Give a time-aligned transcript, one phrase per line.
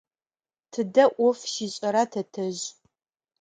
[0.71, 2.61] Тыдэ ӏоф щишӏэра тэтэжъ?